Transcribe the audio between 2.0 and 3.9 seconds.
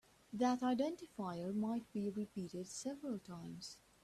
repeated several times.